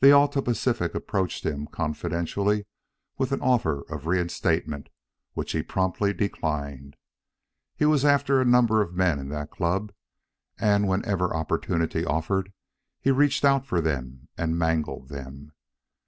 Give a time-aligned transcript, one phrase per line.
[0.00, 2.66] The Alta Pacific approached him confidentially
[3.16, 4.90] with an offer of reinstatement,
[5.32, 6.96] which he promptly declined.
[7.74, 9.90] He was after a number of men in that club,
[10.58, 12.52] and, whenever opportunity offered,
[13.00, 15.52] he reached out for them and mangled them.